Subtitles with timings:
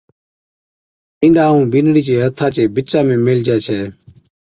[1.19, 3.79] بِينڏا ائُون بِينڏڙِي چي ھٿان چي بِچا ۾ ميھيلتِي ڇَي